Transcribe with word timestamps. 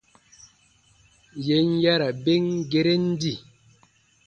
Yè 1.45 1.57
n 1.69 1.69
yara 1.83 2.09
ben 2.23 2.45
geren 2.71 3.05
di. 3.21 3.35